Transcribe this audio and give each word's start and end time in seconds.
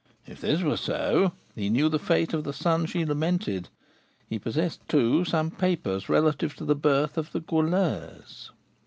If 0.25 0.41
this 0.41 0.63
were 0.63 0.77
so, 0.77 1.33
he 1.53 1.69
knew 1.69 1.87
the 1.87 1.99
fate 1.99 2.33
of 2.33 2.43
the 2.43 2.53
son 2.53 2.87
she 2.87 3.05
lamented, 3.05 3.69
he 4.27 4.39
possessed, 4.39 4.81
too, 4.89 5.25
some 5.25 5.51
papers 5.51 6.09
relative 6.09 6.55
to 6.55 6.65
the 6.65 6.73
birth 6.73 7.19
of 7.19 7.31
the 7.33 7.39
Goualeuse. 7.39 8.49